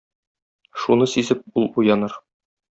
Шуны 0.85 1.09
сизеп, 1.13 1.45
ул 1.63 1.71
уяныр. 1.85 2.21